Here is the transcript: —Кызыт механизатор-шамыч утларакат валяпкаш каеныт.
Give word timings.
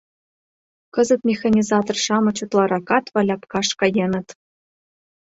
—Кызыт 0.93 1.21
механизатор-шамыч 1.29 2.37
утларакат 2.43 3.05
валяпкаш 3.15 3.67
каеныт. 3.79 4.27